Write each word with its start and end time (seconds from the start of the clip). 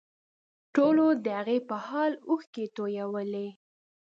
ټولو 0.75 1.05
د 1.23 1.27
هغې 1.39 1.57
په 1.69 1.75
حال 1.85 2.13
اوښکې 2.29 2.65
تویولې 2.75 3.47